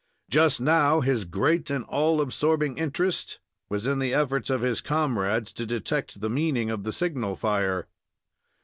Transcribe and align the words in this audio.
Just 0.31 0.59
now 0.59 1.01
his 1.01 1.25
great 1.25 1.69
and 1.69 1.85
all 1.85 2.21
absorbing 2.21 2.79
interest 2.79 3.39
was 3.69 3.85
in 3.85 3.99
the 3.99 4.15
efforts 4.15 4.49
of 4.49 4.61
his 4.61 4.81
comrades 4.81 5.53
to 5.53 5.63
detect 5.63 6.21
the 6.21 6.27
meaning 6.29 6.71
of 6.71 6.81
the 6.83 6.91
signal 6.91 7.35
fire. 7.35 7.87